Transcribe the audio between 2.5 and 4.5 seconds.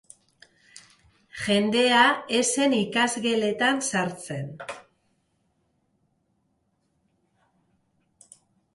zen ikasgeletan sartzen.